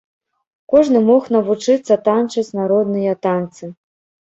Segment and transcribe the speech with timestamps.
[0.71, 3.73] Кожны мог навучыцца танчыць народныя танцы.